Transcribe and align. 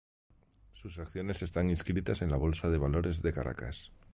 Sus 0.73 0.97
acciones 0.97 1.43
están 1.43 1.69
inscritas 1.69 2.23
en 2.23 2.31
la 2.31 2.37
Bolsa 2.37 2.71
de 2.71 2.79
Valores 2.79 3.21
de 3.21 3.31
Caracas. 3.33 3.91